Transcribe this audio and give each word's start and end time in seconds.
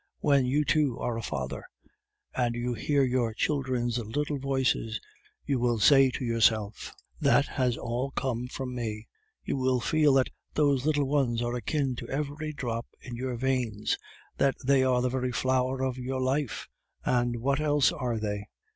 When 0.19 0.47
you, 0.47 0.65
too, 0.65 0.97
are 0.97 1.15
a 1.15 1.21
father, 1.21 1.63
and 2.33 2.55
you 2.55 2.73
hear 2.73 3.03
your 3.03 3.35
children's 3.35 3.99
little 3.99 4.39
voices, 4.39 4.99
you 5.45 5.59
will 5.59 5.77
say 5.77 6.09
to 6.09 6.25
yourself, 6.25 6.91
'That 7.19 7.45
has 7.45 7.77
all 7.77 8.09
come 8.09 8.47
from 8.47 8.73
me.' 8.73 9.07
You 9.45 9.57
will 9.57 9.79
feel 9.79 10.13
that 10.15 10.31
those 10.55 10.87
little 10.87 11.05
ones 11.05 11.43
are 11.43 11.53
akin 11.53 11.95
to 11.97 12.09
every 12.09 12.51
drop 12.51 12.87
in 13.01 13.15
your 13.15 13.35
veins, 13.35 13.95
that 14.37 14.55
they 14.65 14.83
are 14.83 15.03
the 15.03 15.09
very 15.09 15.31
flower 15.31 15.83
of 15.83 15.99
your 15.99 16.19
life 16.19 16.67
(and 17.05 17.35
what 17.39 17.59
else 17.59 17.91
are 17.91 18.17
they?) 18.17 18.47